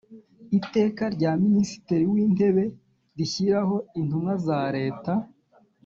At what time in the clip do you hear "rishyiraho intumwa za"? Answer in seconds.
3.17-4.59